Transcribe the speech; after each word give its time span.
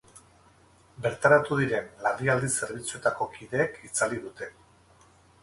Bertaratu 1.03 1.57
diren 1.59 1.91
larrialdi 2.07 2.49
zerbitzuetako 2.61 3.29
kideek 3.37 3.79
itzali 3.91 4.21
dute. 4.27 4.51